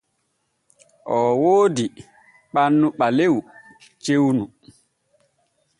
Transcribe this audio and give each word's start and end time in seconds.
Oo 1.15 1.31
woodi 1.41 1.85
ɓannu 2.53 2.87
ɓalew 2.99 3.35
cewnu. 4.03 4.43